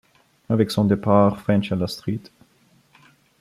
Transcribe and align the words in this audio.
Avec 0.49 0.71
son 0.71 0.85
départ, 0.85 1.41
French 1.41 1.71
et 1.71 1.75
la 1.75 1.85
St. 1.85 2.31